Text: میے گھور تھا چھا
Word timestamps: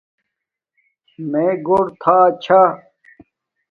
میے 1.31 1.47
گھور 1.65 1.85
تھا 2.01 2.17
چھا 2.43 2.61